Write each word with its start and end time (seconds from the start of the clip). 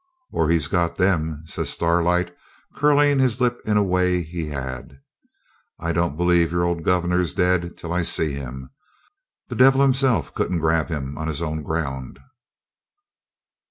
'Or 0.31 0.49
he's 0.49 0.67
got 0.67 0.97
them!' 0.97 1.43
says 1.45 1.69
Starlight, 1.69 2.35
curling 2.73 3.19
his 3.19 3.39
lip 3.39 3.61
in 3.67 3.77
a 3.77 3.83
way 3.83 4.23
he 4.23 4.47
had. 4.47 4.99
'I 5.79 5.91
don't 5.91 6.17
believe 6.17 6.51
your 6.51 6.63
old 6.63 6.81
governor's 6.83 7.35
dead 7.35 7.77
till 7.77 7.93
I 7.93 8.01
see 8.01 8.31
him. 8.33 8.71
The 9.49 9.55
devil 9.55 9.81
himself 9.83 10.33
couldn't 10.33 10.57
grab 10.57 10.89
him 10.89 11.19
on 11.19 11.27
his 11.27 11.43
own 11.43 11.61
ground.' 11.61 12.17